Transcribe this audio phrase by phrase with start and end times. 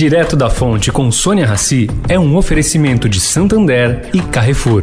[0.00, 4.82] Direto da Fonte com Sônia Rassi é um oferecimento de Santander e Carrefour.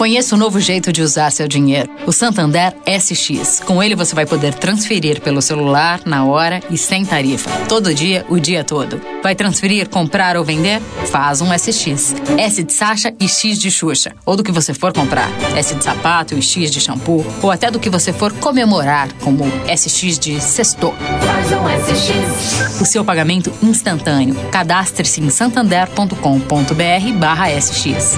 [0.00, 3.60] Conheça o novo jeito de usar seu dinheiro, o Santander SX.
[3.60, 7.50] Com ele você vai poder transferir pelo celular, na hora e sem tarifa.
[7.68, 8.98] Todo dia, o dia todo.
[9.22, 10.80] Vai transferir, comprar ou vender?
[11.10, 12.14] Faz um SX.
[12.38, 14.14] S de Sasha e X de Xuxa.
[14.24, 15.28] Ou do que você for comprar.
[15.54, 17.22] S de sapato e X de shampoo.
[17.42, 20.94] Ou até do que você for comemorar, como SX de sexto.
[21.26, 22.80] Faz um SX.
[22.80, 24.34] O seu pagamento instantâneo.
[24.50, 28.16] Cadastre-se em santander.com.br barra SX.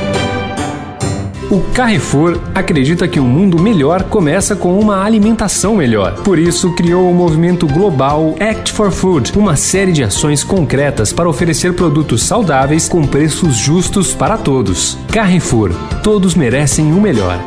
[1.51, 6.15] O Carrefour acredita que um mundo melhor começa com uma alimentação melhor.
[6.23, 11.29] Por isso, criou o movimento global Act for Food, uma série de ações concretas para
[11.29, 14.97] oferecer produtos saudáveis com preços justos para todos.
[15.13, 17.39] Carrefour, todos merecem o melhor.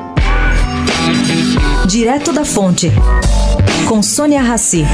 [1.88, 2.91] Direto da Fonte,
[3.88, 4.85] com Sônia Rassi.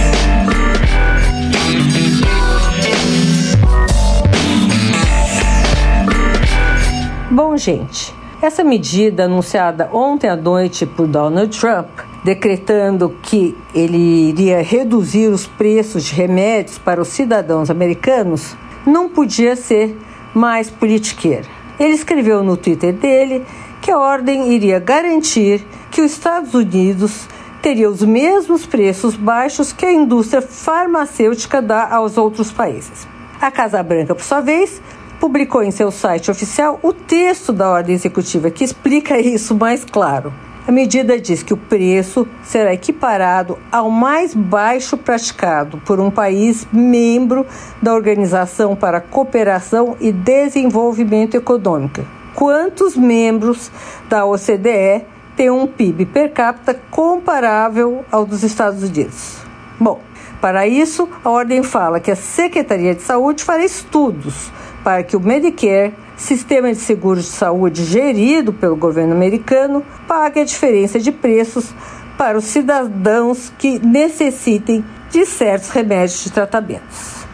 [7.29, 8.20] Bom, gente.
[8.41, 11.89] Essa medida anunciada ontem à noite por Donald Trump,
[12.23, 19.55] decretando que ele iria reduzir os preços de remédios para os cidadãos americanos, não podia
[19.55, 19.95] ser
[20.33, 21.45] mais politiqueira.
[21.79, 23.45] Ele escreveu no Twitter dele
[23.79, 27.27] que a ordem iria garantir que os Estados Unidos
[27.61, 33.07] teria os mesmos preços baixos que a indústria farmacêutica dá aos outros países.
[33.39, 34.81] A Casa Branca, por sua vez,
[35.21, 40.33] publicou em seu site oficial o texto da ordem executiva que explica isso mais claro.
[40.67, 46.67] A medida diz que o preço será equiparado ao mais baixo praticado por um país
[46.71, 47.45] membro
[47.81, 52.05] da Organização para a Cooperação e Desenvolvimento Econômico.
[52.33, 53.71] Quantos membros
[54.07, 55.05] da OCDE
[55.35, 59.37] têm um PIB per capita comparável ao dos Estados Unidos?
[59.79, 59.99] Bom,
[60.41, 64.51] para isso, a ordem fala que a Secretaria de Saúde fará estudos
[64.83, 70.43] para que o Medicare, sistema de seguro de saúde gerido pelo governo americano, pague a
[70.43, 71.71] diferença de preços
[72.17, 77.25] para os cidadãos que necessitem de certos remédios de tratamentos.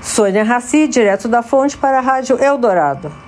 [0.00, 3.23] Sônia Raci, direto da fonte para a Rádio Eldorado.